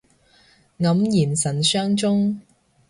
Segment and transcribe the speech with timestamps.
[0.79, 2.41] 黯然神傷中